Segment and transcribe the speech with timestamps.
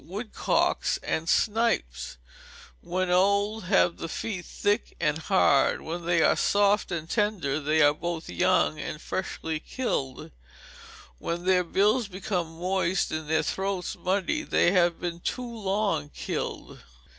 [0.03, 2.17] Woodcocks and Snipes,
[2.81, 7.83] when old, have the feet thick and hard; when these are soft and tender, they
[7.83, 10.31] are both young and fresh killed.
[11.19, 16.79] When their bills become moist, and their throats muddy, they have been too long killed.